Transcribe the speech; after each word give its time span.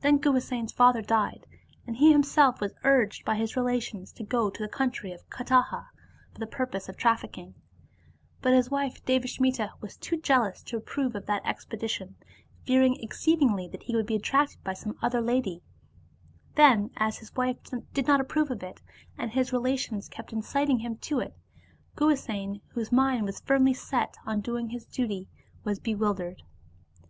Then 0.00 0.16
Guhasena's 0.16 0.72
father 0.72 1.02
died, 1.02 1.44
and 1.86 1.94
he 1.96 2.10
himself 2.10 2.58
was 2.58 2.72
urged 2.84 3.26
by 3.26 3.34
his 3.34 3.54
relations 3.54 4.12
to 4.12 4.24
go 4.24 4.48
to 4.48 4.62
the 4.62 4.66
country 4.66 5.12
of 5.12 5.28
Kataha 5.28 5.88
for 6.32 6.38
the 6.38 6.46
purpose 6.46 6.88
of 6.88 6.96
trafiicking; 6.96 7.52
but 8.40 8.54
his 8.54 8.70
wife 8.70 9.04
Devasmita 9.04 9.72
was 9.82 9.98
too 9.98 10.16
jealous 10.16 10.62
to 10.62 10.78
approve 10.78 11.14
of 11.14 11.26
that 11.26 11.44
expedi 11.44 11.90
tion, 11.90 12.14
fearing 12.64 12.96
exceedingly 13.02 13.68
that 13.68 13.82
he 13.82 13.94
would 13.94 14.06
be 14.06 14.16
attracted 14.16 14.64
by 14.64 14.72
some 14.72 14.96
other 15.02 15.20
lady* 15.20 15.60
Then, 16.54 16.90
as 16.96 17.18
his 17.18 17.36
wife 17.36 17.58
did 17.92 18.06
not 18.06 18.22
approve 18.22 18.50
of 18.50 18.62
it, 18.62 18.80
and 19.18 19.32
his 19.32 19.52
relations 19.52 20.08
kept 20.08 20.32
inciting 20.32 20.78
him 20.78 20.96
to 20.96 21.20
it, 21.20 21.36
Guhasena, 21.94 22.62
whose 22.68 22.90
mind 22.90 23.26
was 23.26 23.40
firmly 23.40 23.74
set 23.74 24.14
on 24.24 24.40
doing 24.40 24.70
his 24.70 24.86
duty, 24.86 25.28
was 25.62 25.78
bewildered. 25.78 26.42